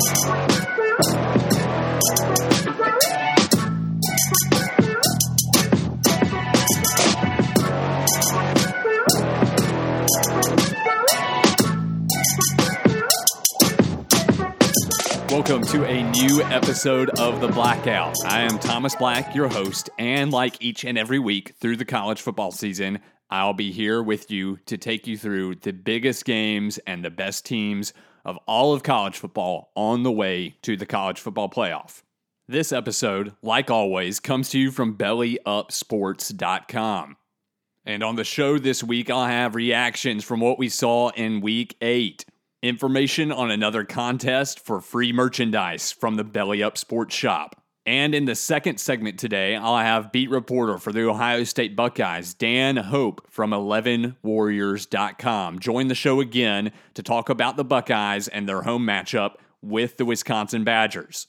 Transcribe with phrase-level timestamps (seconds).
[0.00, 0.16] Welcome
[15.66, 18.16] to a new episode of The Blackout.
[18.24, 22.22] I am Thomas Black, your host, and like each and every week through the college
[22.22, 27.04] football season, I'll be here with you to take you through the biggest games and
[27.04, 27.92] the best teams
[28.24, 32.02] of all of college football on the way to the college football playoff.
[32.48, 37.16] This episode, like always, comes to you from bellyupsports.com.
[37.84, 41.76] And on the show this week, I'll have reactions from what we saw in week
[41.80, 42.24] eight
[42.62, 47.62] information on another contest for free merchandise from the Belly Up Sports Shop.
[47.90, 52.34] And in the second segment today, I'll have beat reporter for the Ohio State Buckeyes,
[52.34, 58.62] Dan Hope from 11warriors.com, join the show again to talk about the Buckeyes and their
[58.62, 61.26] home matchup with the Wisconsin Badgers.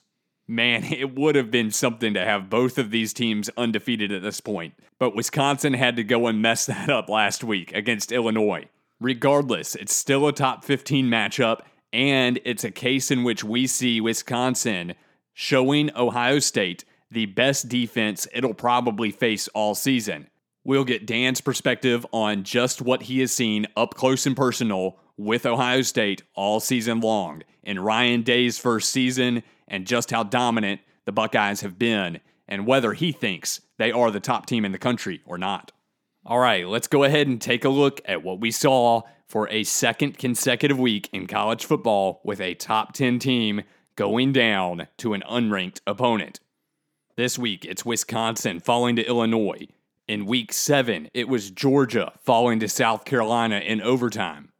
[0.47, 4.39] Man, it would have been something to have both of these teams undefeated at this
[4.39, 8.67] point, but Wisconsin had to go and mess that up last week against Illinois.
[8.99, 13.99] Regardless, it's still a top 15 matchup, and it's a case in which we see
[13.99, 14.93] Wisconsin
[15.33, 20.27] showing Ohio State the best defense it'll probably face all season.
[20.63, 25.45] We'll get Dan's perspective on just what he has seen up close and personal with
[25.45, 31.11] Ohio State all season long in Ryan Day's first season and just how dominant the
[31.11, 35.21] Buckeyes have been and whether he thinks they are the top team in the country
[35.25, 35.71] or not.
[36.25, 39.63] All right, let's go ahead and take a look at what we saw for a
[39.63, 43.61] second consecutive week in college football with a top 10 team
[44.01, 46.39] going down to an unranked opponent.
[47.17, 49.67] This week, it's Wisconsin falling to Illinois.
[50.07, 54.53] In week seven, it was Georgia falling to South Carolina in overtime.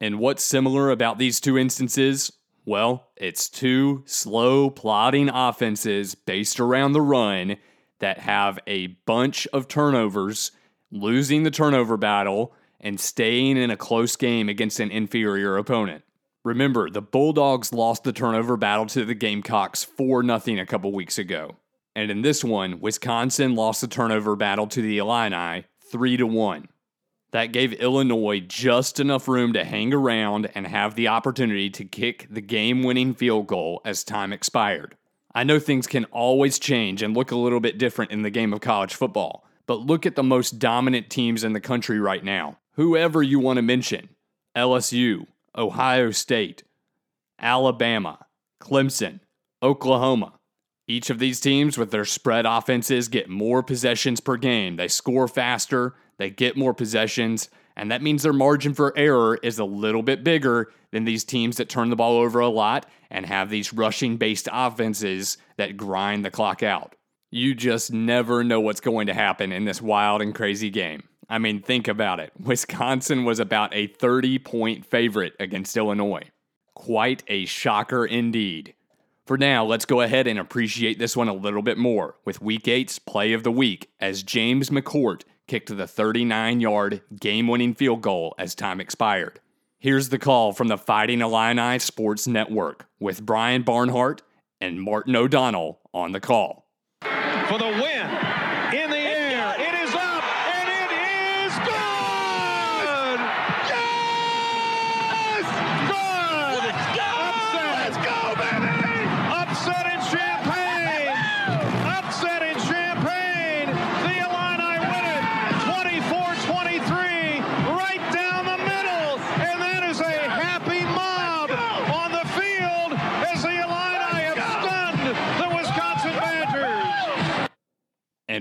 [0.00, 2.32] And what's similar about these two instances?
[2.64, 7.58] Well, it's two slow, plodding offenses based around the run
[7.98, 10.52] that have a bunch of turnovers
[10.90, 16.02] losing the turnover battle, and staying in a close game against an inferior opponent.
[16.46, 21.18] Remember, the Bulldogs lost the turnover battle to the Gamecocks 4 0 a couple weeks
[21.18, 21.56] ago.
[21.96, 26.68] And in this one, Wisconsin lost the turnover battle to the Illini 3 1.
[27.32, 32.28] That gave Illinois just enough room to hang around and have the opportunity to kick
[32.30, 34.96] the game winning field goal as time expired.
[35.34, 38.52] I know things can always change and look a little bit different in the game
[38.52, 42.60] of college football, but look at the most dominant teams in the country right now.
[42.74, 44.10] Whoever you want to mention
[44.56, 46.64] LSU, Ohio State,
[47.38, 48.26] Alabama,
[48.60, 49.20] Clemson,
[49.62, 50.34] Oklahoma.
[50.88, 54.76] Each of these teams, with their spread offenses, get more possessions per game.
[54.76, 59.58] They score faster, they get more possessions, and that means their margin for error is
[59.58, 63.26] a little bit bigger than these teams that turn the ball over a lot and
[63.26, 66.94] have these rushing based offenses that grind the clock out.
[67.30, 71.02] You just never know what's going to happen in this wild and crazy game.
[71.28, 72.32] I mean, think about it.
[72.38, 76.30] Wisconsin was about a 30 point favorite against Illinois.
[76.74, 78.74] Quite a shocker indeed.
[79.26, 82.64] For now, let's go ahead and appreciate this one a little bit more with Week
[82.64, 88.02] 8's play of the week as James McCourt kicked the 39 yard game winning field
[88.02, 89.40] goal as time expired.
[89.78, 94.22] Here's the call from the Fighting Illini Sports Network with Brian Barnhart
[94.60, 96.66] and Martin O'Donnell on the call
[97.02, 98.06] for the win.
[98.74, 99.05] In the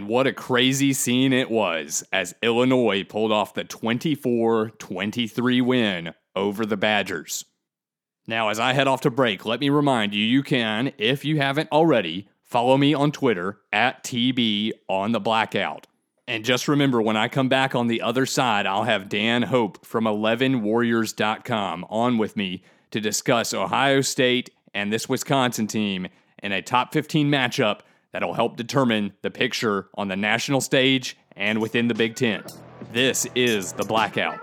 [0.05, 6.13] And what a crazy scene it was as Illinois pulled off the 24 23 win
[6.35, 7.43] over the Badgers.
[8.27, 11.37] Now, as I head off to break, let me remind you you can, if you
[11.37, 15.87] haven't already, follow me on Twitter at TB on the blackout.
[16.27, 19.83] And just remember, when I come back on the other side, I'll have Dan Hope
[19.83, 26.09] from 11warriors.com on with me to discuss Ohio State and this Wisconsin team
[26.43, 27.79] in a top 15 matchup
[28.15, 32.41] that'll help determine the picture on the national stage and within the Big Ten.
[32.93, 34.41] This is the Blackout.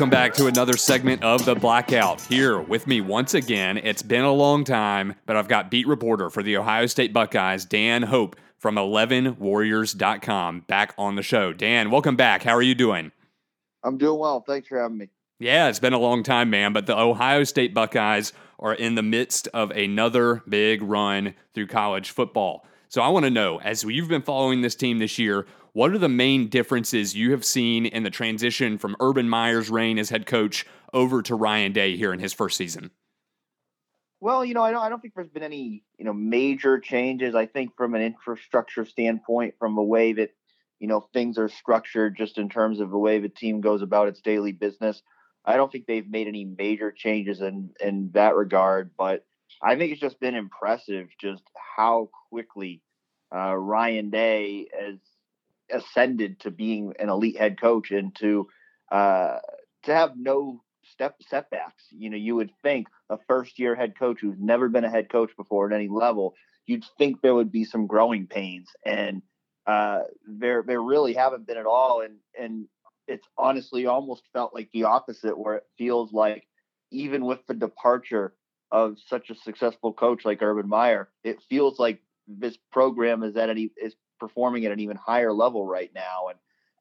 [0.00, 2.22] Welcome back to another segment of The Blackout.
[2.22, 6.30] Here with me once again, it's been a long time, but I've got beat reporter
[6.30, 11.52] for the Ohio State Buckeyes, Dan Hope from 11warriors.com, back on the show.
[11.52, 12.42] Dan, welcome back.
[12.42, 13.12] How are you doing?
[13.84, 14.40] I'm doing well.
[14.40, 15.08] Thanks for having me.
[15.38, 19.02] Yeah, it's been a long time, man, but the Ohio State Buckeyes are in the
[19.02, 22.64] midst of another big run through college football.
[22.88, 25.98] So I want to know, as you've been following this team this year, what are
[25.98, 30.26] the main differences you have seen in the transition from Urban Meyer's reign as head
[30.26, 32.90] coach over to Ryan Day here in his first season?
[34.20, 37.34] Well, you know, I don't, I don't think there's been any, you know, major changes.
[37.34, 40.30] I think from an infrastructure standpoint, from the way that,
[40.78, 44.08] you know, things are structured just in terms of the way the team goes about
[44.08, 45.02] its daily business.
[45.44, 49.24] I don't think they've made any major changes in in that regard, but
[49.62, 51.42] I think it's just been impressive just
[51.76, 52.82] how quickly
[53.34, 54.98] uh, Ryan Day has
[55.72, 58.48] ascended to being an elite head coach and to
[58.90, 59.38] uh,
[59.84, 61.84] to have no step setbacks.
[61.90, 65.10] You know, you would think a first year head coach who's never been a head
[65.10, 66.34] coach before at any level,
[66.66, 69.22] you'd think there would be some growing pains, and
[69.66, 72.02] uh, there there really haven't been at all.
[72.02, 72.66] And and
[73.06, 76.46] it's honestly almost felt like the opposite, where it feels like
[76.90, 78.34] even with the departure
[78.72, 83.50] of such a successful coach like Urban Meyer, it feels like this program is at
[83.50, 86.38] any is performing at an even higher level right now, and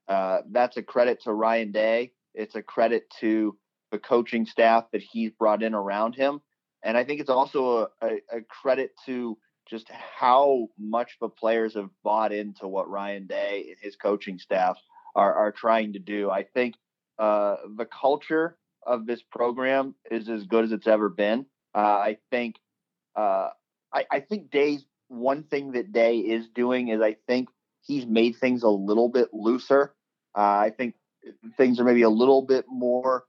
[0.08, 2.12] uh, that's a credit to Ryan Day.
[2.34, 3.58] It's a credit to
[3.92, 6.42] the coaching staff that he's brought in around him,
[6.84, 9.38] and I think it's also a, a, a credit to
[9.70, 14.78] just how much the players have bought into what Ryan Day and his coaching staff
[15.16, 16.30] are, are trying to do.
[16.30, 16.76] I think
[17.20, 21.46] uh, the culture of this program is as good as it's ever been.
[21.76, 22.56] Uh, I think
[23.16, 23.50] uh,
[23.94, 27.50] I, I, think Day's one thing that Day is doing is I think
[27.82, 29.94] he's made things a little bit looser.
[30.36, 30.96] Uh, I think
[31.58, 33.26] things are maybe a little bit more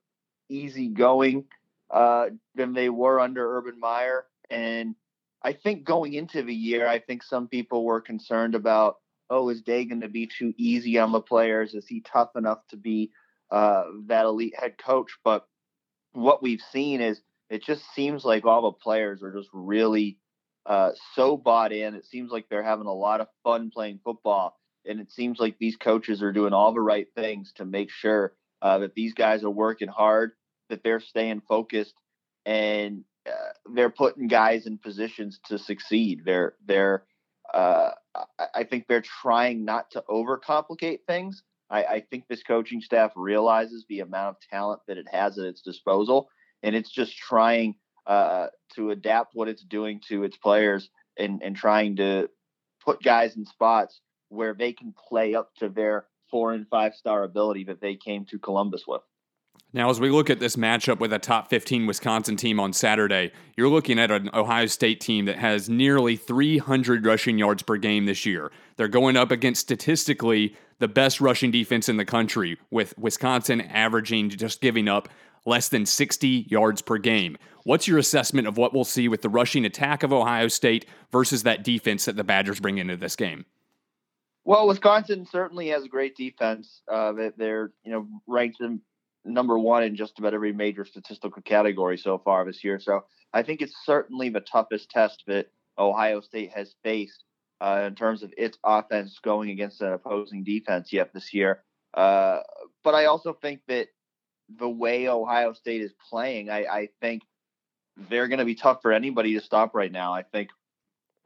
[0.48, 1.44] easygoing
[1.90, 4.26] uh, than they were under Urban Meyer.
[4.48, 4.94] And
[5.42, 8.96] I think going into the year, I think some people were concerned about,
[9.30, 11.74] oh, is Day going to be too easy on the players?
[11.74, 13.10] Is he tough enough to be
[13.50, 15.16] uh, that elite head coach?
[15.24, 15.46] But
[16.12, 20.18] what we've seen is it just seems like all the players are just really
[20.66, 21.94] uh, so bought in.
[21.94, 24.56] It seems like they're having a lot of fun playing football.
[24.86, 28.34] And it seems like these coaches are doing all the right things to make sure
[28.62, 30.32] uh, that these guys are working hard,
[30.68, 31.94] that they're staying focused,
[32.46, 36.22] and uh, they're putting guys in positions to succeed.
[36.24, 37.04] They're they're
[37.52, 37.90] uh,
[38.54, 41.42] I think they're trying not to overcomplicate things.
[41.68, 45.46] I, I think this coaching staff realizes the amount of talent that it has at
[45.46, 46.28] its disposal,
[46.62, 47.74] and it's just trying
[48.10, 52.28] uh, to adapt what it's doing to its players and, and trying to
[52.84, 57.22] put guys in spots where they can play up to their four and five star
[57.22, 59.02] ability that they came to Columbus with.
[59.72, 63.30] Now, as we look at this matchup with a top 15 Wisconsin team on Saturday,
[63.56, 68.06] you're looking at an Ohio State team that has nearly 300 rushing yards per game
[68.06, 68.50] this year.
[68.76, 74.30] They're going up against statistically the best rushing defense in the country, with Wisconsin averaging
[74.30, 75.08] just giving up
[75.46, 77.36] less than 60 yards per game.
[77.64, 81.42] What's your assessment of what we'll see with the rushing attack of Ohio State versus
[81.42, 83.44] that defense that the Badgers bring into this game?
[84.44, 86.82] Well, Wisconsin certainly has a great defense.
[86.90, 88.62] Uh, they're you know ranked
[89.24, 92.80] number one in just about every major statistical category so far this year.
[92.80, 97.24] So I think it's certainly the toughest test that Ohio State has faced
[97.60, 101.62] uh, in terms of its offense going against an opposing defense yet this year.
[101.94, 102.40] Uh,
[102.82, 103.88] but I also think that
[104.58, 107.22] the way Ohio State is playing, I, I think
[108.08, 110.12] they're going to be tough for anybody to stop right now.
[110.12, 110.50] I think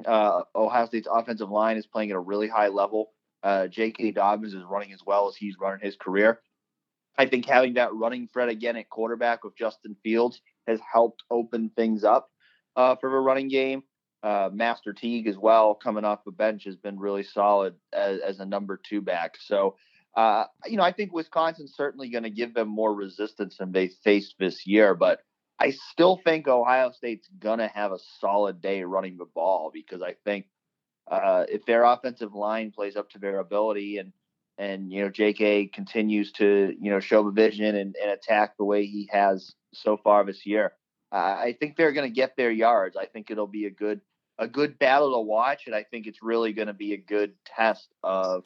[0.05, 3.13] uh, Ohio State's offensive line is playing at a really high level.
[3.43, 4.13] Uh, J.K.
[4.13, 6.41] Dobbins is running as well as he's running his career.
[7.17, 11.71] I think having that running threat again at quarterback with Justin Fields has helped open
[11.77, 12.29] things up
[12.75, 13.83] uh, for the running game.
[14.23, 18.41] Uh, Master Teague as well, coming off the bench, has been really solid as, as
[18.41, 19.37] a number two back.
[19.39, 19.77] So
[20.17, 23.89] uh, you know, I think Wisconsin's certainly going to give them more resistance than they
[23.89, 25.21] faced this year, but
[25.59, 30.03] I still think Ohio State's going to have a solid day running the ball because
[30.03, 30.47] I think
[31.11, 34.13] uh, if their offensive line plays up to their ability and
[34.57, 35.67] and you know J.K.
[35.67, 39.97] continues to you know show the vision and, and attack the way he has so
[39.97, 40.73] far this year,
[41.13, 42.97] uh, I think they're going to get their yards.
[42.97, 44.01] I think it'll be a good
[44.39, 47.35] a good battle to watch, and I think it's really going to be a good
[47.45, 48.45] test of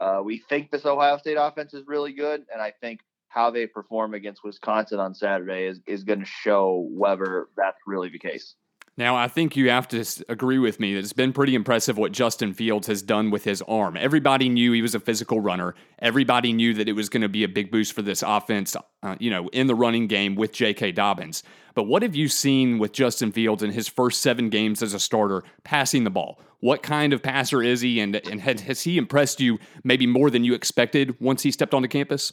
[0.00, 3.66] uh, we think this Ohio State offense is really good, and I think how they
[3.66, 8.54] perform against Wisconsin on Saturday is, is going to show whether that's really the case.
[8.98, 12.12] Now, I think you have to agree with me that it's been pretty impressive what
[12.12, 13.94] Justin Fields has done with his arm.
[13.94, 15.74] Everybody knew he was a physical runner.
[15.98, 19.16] Everybody knew that it was going to be a big boost for this offense, uh,
[19.20, 20.92] you know, in the running game with J.K.
[20.92, 21.42] Dobbins.
[21.74, 25.00] But what have you seen with Justin Fields in his first seven games as a
[25.00, 26.40] starter passing the ball?
[26.60, 30.42] What kind of passer is he, and, and has he impressed you maybe more than
[30.42, 32.32] you expected once he stepped onto campus?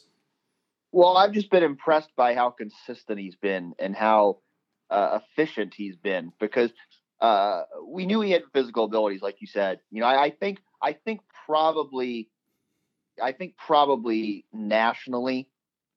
[0.94, 4.38] Well, I've just been impressed by how consistent he's been and how
[4.94, 6.72] uh, efficient he's been because
[7.20, 9.80] uh, we knew he had physical abilities, like you said.
[9.92, 12.30] You know, I, I think I think probably
[13.22, 15.50] I think probably nationally,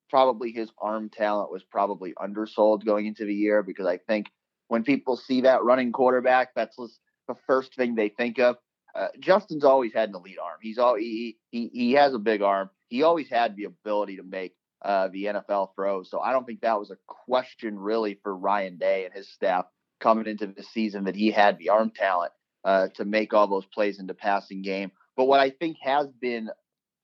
[0.08, 4.26] probably his arm talent was probably undersold going into the year because I think
[4.68, 8.56] when people see that running quarterback, that's the first thing they think of.
[8.94, 10.58] Uh, Justin's always had an elite arm.
[10.62, 12.70] He's all he, he he has a big arm.
[12.88, 14.54] He always had the ability to make
[14.87, 16.09] uh, the NFL throws.
[16.09, 19.66] So I don't think that was a question really for Ryan Day and his staff
[19.99, 22.31] coming into the season that he had the arm talent
[22.64, 24.93] uh, to make all those plays into passing game.
[25.16, 26.50] But what I think has been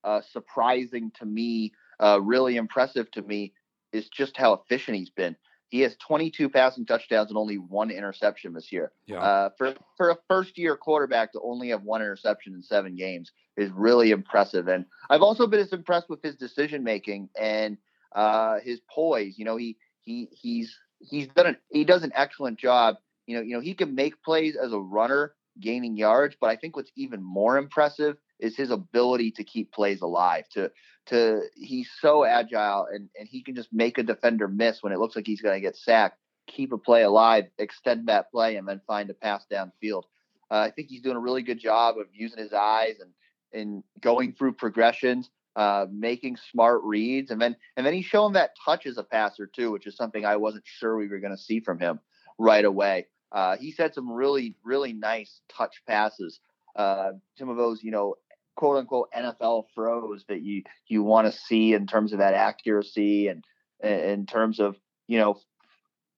[0.05, 3.53] uh, surprising to me, uh, really impressive to me,
[3.93, 5.35] is just how efficient he's been.
[5.73, 8.93] He has 22 passing touchdowns and only one interception this year.
[9.07, 9.23] Yeah.
[9.23, 13.33] Uh, for for a first year quarterback to only have one interception in seven games
[13.57, 14.69] is really impressive.
[14.69, 17.79] And I've also been as impressed with his decision making and
[18.15, 19.39] uh, his poise.
[19.39, 22.97] You know, he he he's he's done an, he does an excellent job.
[23.27, 26.37] You know, you know he can make plays as a runner, gaining yards.
[26.39, 30.45] But I think what's even more impressive is his ability to keep plays alive.
[30.55, 30.71] To
[31.07, 34.99] to he's so agile and and he can just make a defender miss when it
[34.99, 38.69] looks like he's going to get sacked, keep a play alive, extend that play, and
[38.69, 40.03] then find a pass downfield.
[40.51, 43.11] Uh, I think he's doing a really good job of using his eyes and
[43.55, 48.51] and going through progressions, uh, making smart reads, and then and then he's showing that
[48.65, 51.43] touch as a passer too, which is something I wasn't sure we were going to
[51.43, 52.01] see from him
[52.39, 53.07] right away.
[53.31, 56.41] Uh, he's had some really really nice touch passes.
[56.75, 58.15] Uh, some of those, you know,
[58.57, 63.29] quote unquote NFL throws that you you want to see in terms of that accuracy
[63.29, 63.45] and
[63.83, 64.77] in terms of
[65.09, 65.39] you know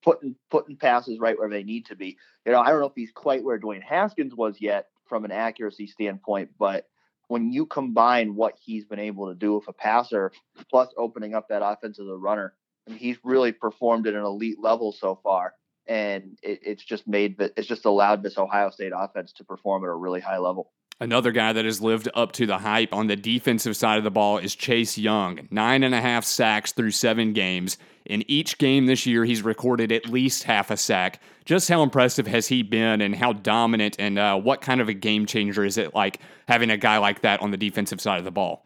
[0.02, 2.18] putting putting passes right where they need to be.
[2.44, 5.32] You know, I don't know if he's quite where Dwayne Haskins was yet from an
[5.32, 6.86] accuracy standpoint, but
[7.28, 10.30] when you combine what he's been able to do with a passer
[10.70, 12.54] plus opening up that offense as a runner,
[12.86, 15.54] I mean, he's really performed at an elite level so far.
[15.86, 19.88] And it, it's just made, it's just allowed this Ohio State offense to perform at
[19.88, 20.72] a really high level.
[21.00, 24.12] Another guy that has lived up to the hype on the defensive side of the
[24.12, 25.48] ball is Chase Young.
[25.50, 27.78] Nine and a half sacks through seven games.
[28.06, 31.20] In each game this year, he's recorded at least half a sack.
[31.44, 34.94] Just how impressive has he been and how dominant and uh, what kind of a
[34.94, 38.24] game changer is it like having a guy like that on the defensive side of
[38.24, 38.64] the ball?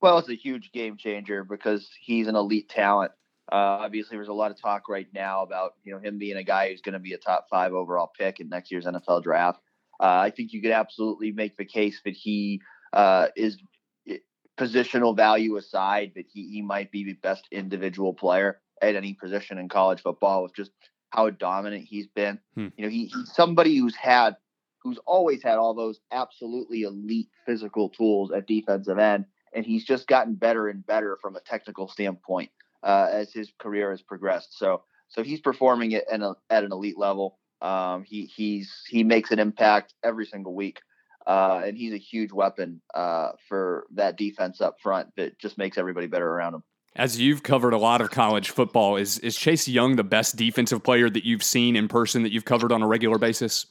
[0.00, 3.10] Well, it's a huge game changer because he's an elite talent.
[3.50, 6.44] Uh, obviously, there's a lot of talk right now about you know him being a
[6.44, 9.60] guy who's going to be a top five overall pick in next year's NFL draft.
[10.00, 12.60] Uh, I think you could absolutely make the case that he
[12.92, 13.58] uh, is
[14.58, 19.58] positional value aside, that he, he might be the best individual player at any position
[19.58, 20.72] in college football with just
[21.10, 22.38] how dominant he's been.
[22.54, 22.68] Hmm.
[22.76, 24.36] You know, he, he's somebody who's had,
[24.82, 29.24] who's always had all those absolutely elite physical tools at defensive end,
[29.54, 32.50] and he's just gotten better and better from a technical standpoint
[32.82, 34.58] uh, as his career has progressed.
[34.58, 37.38] So, so he's performing at, a, at an elite level.
[37.60, 40.80] Um, he he's he makes an impact every single week,
[41.26, 45.78] uh, and he's a huge weapon uh, for that defense up front that just makes
[45.78, 46.62] everybody better around him.
[46.96, 50.82] As you've covered a lot of college football, is is Chase Young the best defensive
[50.82, 53.66] player that you've seen in person that you've covered on a regular basis?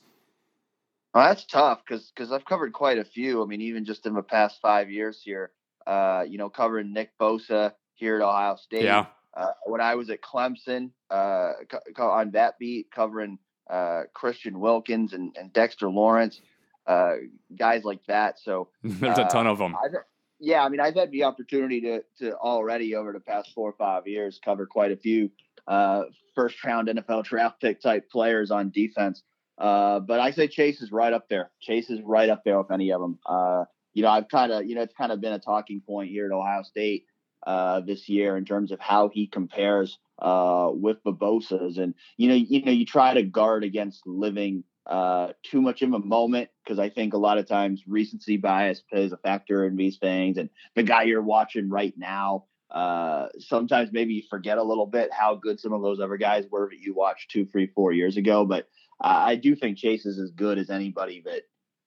[1.14, 3.42] Well, that's tough because because I've covered quite a few.
[3.42, 5.52] I mean, even just in the past five years here,
[5.88, 8.84] uh, you know, covering Nick Bosa here at Ohio State.
[8.84, 9.08] Yeah.
[9.36, 11.54] Uh, when I was at Clemson, uh,
[11.96, 13.38] co- on that beat, covering
[13.70, 16.42] uh, Christian Wilkins and, and Dexter Lawrence,
[16.86, 17.14] uh,
[17.58, 18.40] guys like that.
[18.40, 19.76] So there's a uh, ton of them.
[19.76, 19.96] I've,
[20.40, 23.76] yeah, I mean, I've had the opportunity to to already over the past four or
[23.78, 25.32] five years cover quite a few
[25.68, 26.04] uh,
[26.36, 29.24] first round NFL draft pick type players on defense.
[29.58, 31.50] Uh, but I say Chase is right up there.
[31.60, 33.18] Chase is right up there with any of them.
[33.26, 36.12] Uh, you know, I've kind of, you know, it's kind of been a talking point
[36.12, 37.06] here at Ohio State
[37.46, 41.78] uh, this year in terms of how he compares uh, with both Bosas.
[41.78, 45.94] And, you know, you know, you try to guard against living uh, too much in
[45.94, 49.76] a moment because I think a lot of times recency bias plays a factor in
[49.76, 50.38] these things.
[50.38, 55.12] And the guy you're watching right now, uh, sometimes maybe you forget a little bit
[55.12, 58.18] how good some of those other guys were that you watched two, three, four years
[58.18, 58.46] ago.
[58.46, 58.68] But
[59.04, 61.44] uh, I do think Chase is as good as anybody that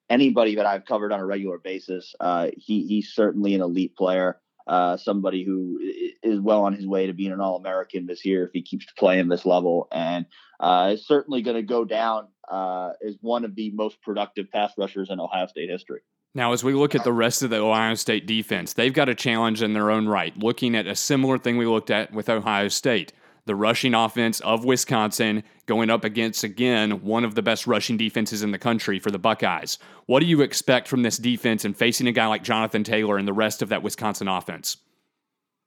[0.09, 2.15] anybody that I've covered on a regular basis.
[2.21, 4.39] Uh, he he's certainly an elite player.
[4.67, 5.79] Uh, somebody who
[6.23, 8.87] is well on his way to being an All American this year if he keeps
[8.99, 10.27] playing this level, and
[10.61, 14.73] uh, is certainly going to go down uh, as one of the most productive pass
[14.77, 16.01] rushers in Ohio State history.
[16.35, 19.15] Now, as we look at the rest of the Ohio State defense, they've got a
[19.15, 22.69] challenge in their own right, looking at a similar thing we looked at with Ohio
[22.69, 23.13] State.
[23.51, 28.45] The rushing offense of Wisconsin going up against, again, one of the best rushing defenses
[28.45, 29.77] in the country for the Buckeyes.
[30.07, 33.27] What do you expect from this defense and facing a guy like Jonathan Taylor and
[33.27, 34.77] the rest of that Wisconsin offense?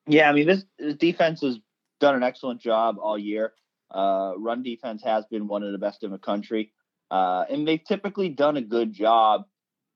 [0.08, 1.60] Yeah, I mean, this, this defense has
[2.00, 3.52] done an excellent job all year.
[3.94, 6.72] Uh, run defense has been one of the best in the country.
[7.12, 9.44] Uh, and they've typically done a good job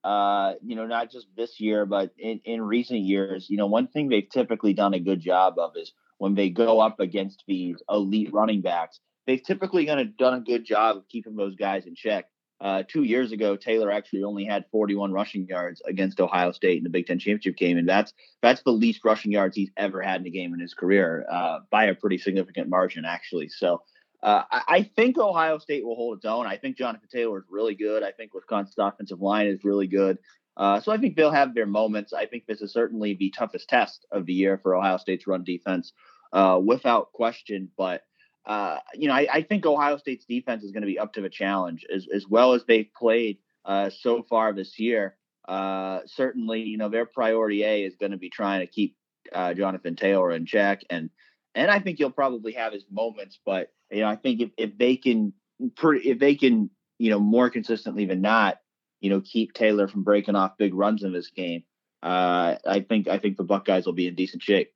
[0.04, 3.88] uh, you know, not just this year, but in, in recent years, you know, one
[3.88, 7.78] thing they've typically done a good job of is when they go up against these
[7.90, 11.96] elite running backs, they've typically gonna, done a good job of keeping those guys in
[11.96, 12.26] check.
[12.60, 16.84] Uh, two years ago, Taylor actually only had 41 rushing yards against Ohio State in
[16.84, 20.22] the Big Ten championship game, and that's that's the least rushing yards he's ever had
[20.22, 23.50] in a game in his career uh, by a pretty significant margin, actually.
[23.50, 23.84] So
[24.24, 26.48] uh, I, I, think Ohio State will hold its own.
[26.48, 28.02] I think Jonathan Taylor is really good.
[28.02, 30.18] I think Wisconsin's offensive line is really good.
[30.58, 32.14] Uh, so I think they'll have their moments.
[32.14, 35.44] I think this is certainly the toughest test of the year for Ohio State's run
[35.44, 35.94] defense,
[36.34, 37.70] uh, without question.
[37.78, 38.02] But
[38.46, 41.22] uh, you know, I, I, think Ohio State's defense is going to be up to
[41.22, 45.16] the challenge as as well as they've played uh, so far this year.
[45.48, 48.98] Uh, certainly, you know, their priority A is going to be trying to keep
[49.34, 51.10] Jonathan Taylor in check, and
[51.54, 54.78] and I think he'll probably have his moments, but you know, I think if, if
[54.78, 58.58] they can, if they can, you know, more consistently than not,
[59.00, 61.64] you know, keep Taylor from breaking off big runs in this game,
[62.04, 64.72] uh, I think I think the Buckeyes will be in decent shape.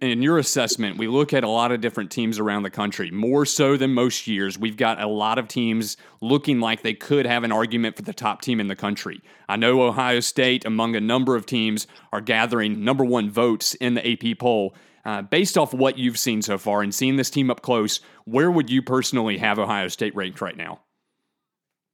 [0.00, 3.44] In your assessment, we look at a lot of different teams around the country, more
[3.44, 4.58] so than most years.
[4.58, 8.14] We've got a lot of teams looking like they could have an argument for the
[8.14, 9.20] top team in the country.
[9.46, 13.92] I know Ohio State, among a number of teams, are gathering number one votes in
[13.92, 14.74] the AP poll.
[15.04, 18.50] Uh, based off what you've seen so far and seeing this team up close, where
[18.50, 20.80] would you personally have Ohio State ranked right now?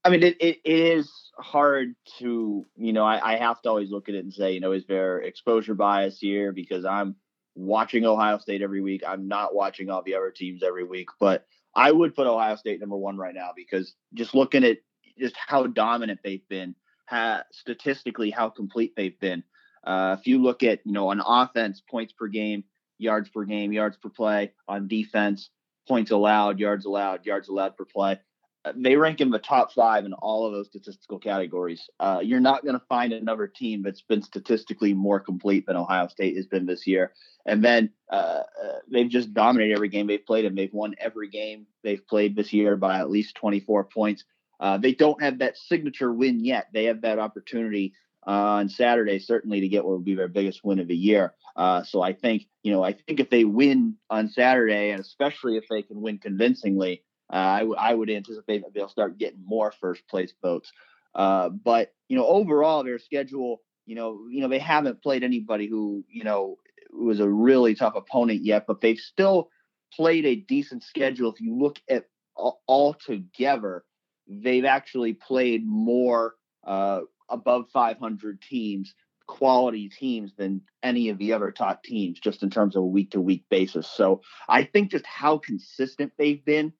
[0.04, 3.90] I mean, it, it, it is hard to, you know, I, I have to always
[3.90, 6.52] look at it and say, you know, is there exposure bias here?
[6.52, 7.16] Because I'm
[7.54, 9.02] watching Ohio State every week.
[9.06, 12.80] I'm not watching all the other teams every week, but I would put Ohio State
[12.80, 14.78] number one right now because just looking at
[15.18, 16.74] just how dominant they've been,
[17.06, 19.42] how, statistically how complete they've been.
[19.84, 22.64] Uh, if you look at you know on offense, points per game,
[22.98, 25.50] yards per game, yards per play on defense,
[25.88, 28.18] points allowed, yards allowed, yards allowed per play.
[28.64, 31.88] Uh, they rank in the top five in all of those statistical categories.
[31.98, 36.08] Uh, you're not going to find another team that's been statistically more complete than Ohio
[36.08, 37.12] State has been this year.
[37.46, 41.30] And then uh, uh they've just dominated every game they've played, and they've won every
[41.30, 44.24] game they've played this year by at least 24 points.
[44.58, 46.66] Uh, they don't have that signature win yet.
[46.72, 47.94] They have that opportunity
[48.24, 51.32] on Saturday, certainly to get what would be their biggest win of the year.
[51.56, 55.56] Uh, so I think, you know, I think if they win on Saturday, and especially
[55.56, 59.44] if they can win convincingly, uh, I, w- I would anticipate that they'll start getting
[59.44, 60.72] more first place votes.
[61.14, 65.66] Uh, but you know, overall, their schedule, you know, you know, they haven't played anybody
[65.66, 66.56] who, you know,
[66.92, 69.48] was a really tough opponent yet, but they've still
[69.92, 71.32] played a decent schedule.
[71.32, 73.84] If you look at all, together,
[74.26, 78.94] they've actually played more uh, above 500 teams,
[79.26, 83.12] quality teams than any of the other top teams, just in terms of a week
[83.12, 83.86] to week basis.
[83.88, 86.72] So I think just how consistent they've been.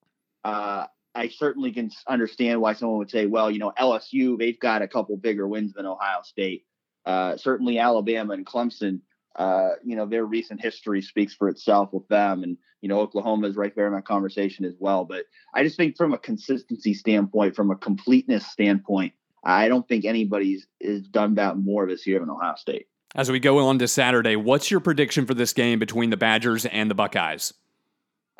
[0.44, 4.82] Uh, I certainly can understand why someone would say, well, you know, LSU, they've got
[4.82, 6.64] a couple bigger wins than Ohio State.
[7.04, 9.00] Uh, certainly Alabama and Clemson,
[9.36, 12.42] uh, you know, their recent history speaks for itself with them.
[12.42, 15.04] And, you know, Oklahoma is right there in that conversation as well.
[15.04, 15.24] But
[15.54, 20.66] I just think from a consistency standpoint, from a completeness standpoint, I don't think anybody's
[20.80, 22.86] is done that more this year than Ohio State.
[23.14, 26.66] As we go on to Saturday, what's your prediction for this game between the Badgers
[26.66, 27.52] and the Buckeyes?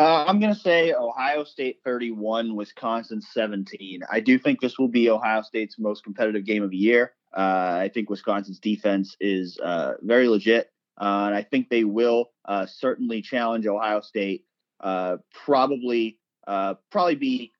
[0.01, 4.01] Uh, I'm going to say Ohio State 31, Wisconsin 17.
[4.11, 7.13] I do think this will be Ohio State's most competitive game of the year.
[7.37, 12.31] Uh, I think Wisconsin's defense is uh, very legit, uh, and I think they will
[12.47, 14.47] uh, certainly challenge Ohio State.
[14.81, 17.53] Uh, probably, probably be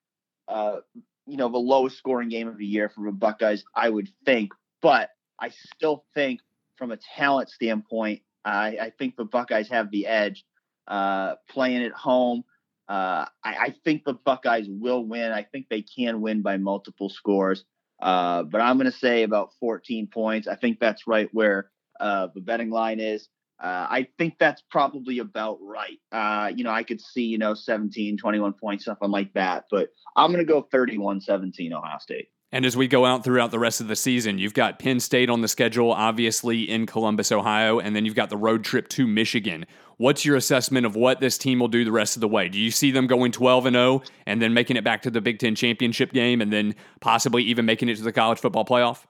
[0.49, 4.53] you know, the lowest scoring game of the year for the Buckeyes, I would think.
[4.81, 6.41] But I still think
[6.77, 10.43] from a talent standpoint, I, I think the Buckeyes have the edge.
[10.91, 12.43] Uh, playing at home,
[12.89, 15.31] uh, I, I, think the Buckeyes will win.
[15.31, 17.65] I think they can win by multiple scores.
[18.03, 20.49] Uh, but I'm going to say about 14 points.
[20.49, 23.29] I think that's right where uh, the betting line is.
[23.63, 26.01] Uh, I think that's probably about right.
[26.11, 29.67] Uh, you know, I could see, you know, 17, 21 points, something like that.
[29.71, 32.29] But I'm going to go 31 17 Ohio State.
[32.53, 35.31] And as we go out throughout the rest of the season, you've got Penn State
[35.31, 39.07] on the schedule, obviously in Columbus, Ohio, and then you've got the road trip to
[39.07, 39.67] Michigan.
[39.99, 42.49] What's your assessment of what this team will do the rest of the way?
[42.49, 45.21] Do you see them going 12 and 0 and then making it back to the
[45.21, 49.05] Big Ten championship game and then possibly even making it to the college football playoff?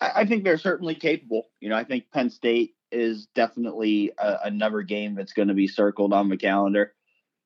[0.00, 1.48] I think they're certainly capable.
[1.60, 5.66] You know, I think Penn State is definitely a, another game that's going to be
[5.66, 6.92] circled on the calendar.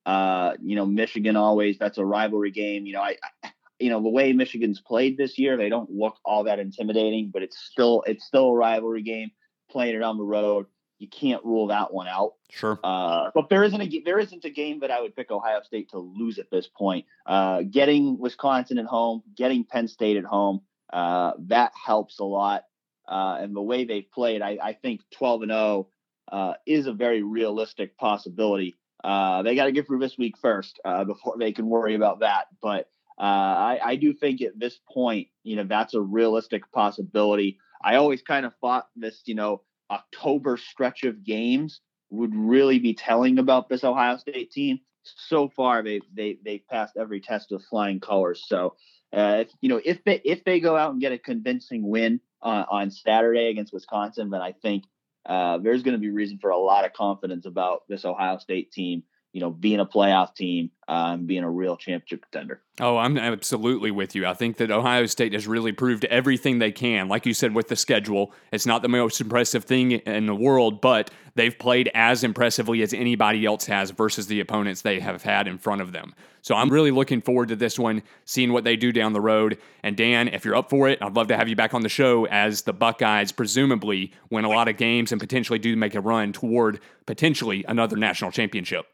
[0.05, 2.87] Uh, you know, Michigan always that's a rivalry game.
[2.87, 6.17] You know, I, I, you know the way Michigan's played this year, they don't look
[6.25, 9.31] all that intimidating, but it's still it's still a rivalry game.
[9.71, 10.67] Playing it on the road,
[10.99, 12.35] you can't rule that one out.
[12.51, 12.79] Sure.
[12.83, 15.91] Uh, but there isn't a there isn't a game that I would pick Ohio State
[15.91, 17.05] to lose at this point.
[17.27, 20.63] Uh, getting Wisconsin at home, getting Penn State at home,
[20.93, 22.65] uh, that helps a lot.
[23.09, 25.89] Uh, and the way they've played, I, I think 12 and 0
[26.33, 28.75] uh, is a very realistic possibility.
[29.05, 32.21] Uh, they got to get through this week first uh, before they can worry about
[32.21, 32.47] that.
[32.61, 37.59] But uh, I, I, do think at this point, you know, that's a realistic possibility.
[37.83, 42.95] I always kind of thought this, you know, October stretch of games would really be
[42.95, 44.81] telling about this Ohio State team.
[45.03, 48.45] So far, they they they passed every test with flying colors.
[48.47, 48.75] So,
[49.17, 52.21] uh, if, you know, if they if they go out and get a convincing win
[52.43, 54.85] on, on Saturday against Wisconsin, then I think
[55.25, 58.73] uh, there's going to be reason for a lot of confidence about this Ohio State
[58.73, 59.05] team.
[59.37, 62.63] You know, being a playoff team, um, being a real championship contender.
[62.81, 64.25] Oh, I'm absolutely with you.
[64.25, 67.07] I think that Ohio State has really proved everything they can.
[67.07, 70.81] Like you said, with the schedule, it's not the most impressive thing in the world,
[70.81, 75.47] but they've played as impressively as anybody else has versus the opponents they have had
[75.47, 76.15] in front of them.
[76.41, 79.59] So I'm really looking forward to this one, seeing what they do down the road.
[79.83, 81.91] And Dan, if you're up for it, I'd love to have you back on the
[81.91, 86.01] show as the Buckeyes presumably win a lot of games and potentially do make a
[86.01, 88.87] run toward potentially another national championship.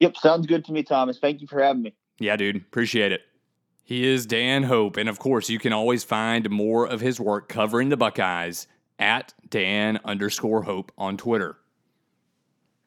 [0.00, 1.18] Yep, sounds good to me, Thomas.
[1.18, 1.94] Thank you for having me.
[2.18, 3.22] Yeah, dude, appreciate it.
[3.84, 7.48] He is Dan Hope, and of course, you can always find more of his work
[7.48, 8.66] covering the Buckeyes
[8.98, 11.56] at Dan underscore Hope on Twitter.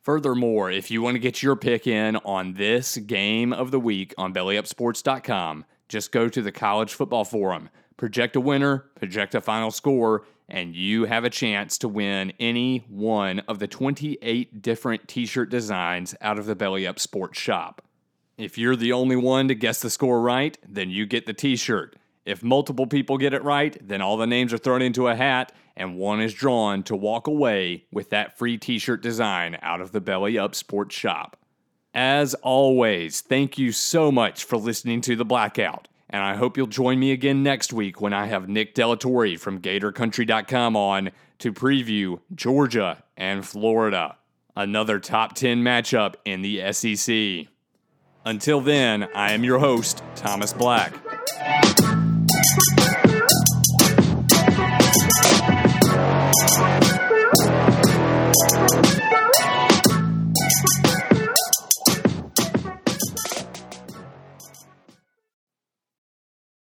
[0.02, 4.14] Furthermore, if you want to get your pick in on this game of the week
[4.18, 9.72] on bellyupsports.com, just go to the College Football Forum, project a winner, project a final
[9.72, 15.26] score, and you have a chance to win any one of the 28 different t
[15.26, 17.82] shirt designs out of the Belly Up Sports shop.
[18.38, 21.56] If you're the only one to guess the score right, then you get the t
[21.56, 21.96] shirt.
[22.26, 25.52] If multiple people get it right, then all the names are thrown into a hat
[25.76, 29.92] and one is drawn to walk away with that free t shirt design out of
[29.92, 31.38] the Belly Up Sports Shop.
[31.94, 36.68] As always, thank you so much for listening to The Blackout, and I hope you'll
[36.68, 42.20] join me again next week when I have Nick Delatorre from GatorCountry.com on to preview
[42.36, 44.18] Georgia and Florida,
[44.56, 47.48] another top 10 matchup in the SEC.
[48.24, 50.94] Until then, I am your host, Thomas Black.